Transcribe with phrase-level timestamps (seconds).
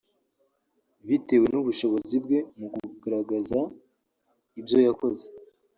[1.07, 3.59] bitewe n’ubushobozi bwe mu kugaragaza
[4.59, 5.25] ibyo yakoze